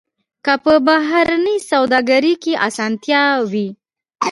که 0.45 0.53
په 0.63 0.73
بهرنۍ 0.87 1.57
سوداګرۍ 1.71 2.33
کې 2.43 2.53
اسانتیا 2.67 3.23
وي. 3.51 3.67